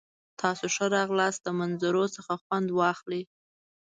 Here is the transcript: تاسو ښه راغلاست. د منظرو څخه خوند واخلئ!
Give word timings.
تاسو 0.41 0.65
ښه 0.75 0.85
راغلاست. 0.97 1.39
د 1.43 1.47
منظرو 1.59 2.05
څخه 2.15 2.33
خوند 2.43 2.67
واخلئ! 2.79 3.21